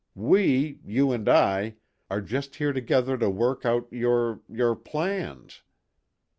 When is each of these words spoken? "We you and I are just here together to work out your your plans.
"We 0.15 0.79
you 0.83 1.11
and 1.11 1.29
I 1.29 1.75
are 2.09 2.21
just 2.21 2.55
here 2.55 2.73
together 2.73 3.19
to 3.19 3.29
work 3.29 3.67
out 3.67 3.85
your 3.91 4.41
your 4.49 4.75
plans. 4.75 5.61